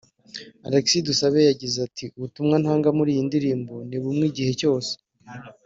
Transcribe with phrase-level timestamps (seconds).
[0.67, 4.91] Alexis Dusabe yagize ati’’ Ubutumwa ntanga mu ndirimbo ni bumwe igihe cyose